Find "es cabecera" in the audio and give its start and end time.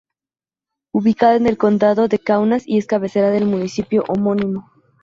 2.79-3.29